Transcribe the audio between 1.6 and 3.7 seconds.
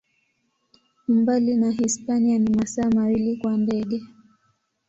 Hispania ni masaa mawili kwa